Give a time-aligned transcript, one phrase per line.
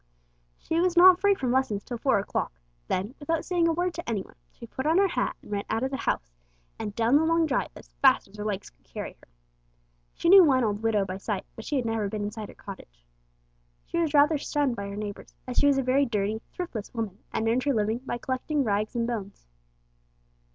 [0.57, 2.59] She was not free from lessons till four o'clock.
[2.87, 5.63] Then, without saying a word to any one, she put on her hat and ran
[5.69, 6.33] out of the house
[6.79, 9.27] and down the long drive as fast as her legs could carry her.
[10.15, 13.05] She knew one old widow by sight, but she had never been inside her cottage.
[13.85, 17.19] She was rather shunned by her neighbours, as she was a very dirty, thriftless woman,
[17.31, 19.45] and earned her living by collecting rags and bones.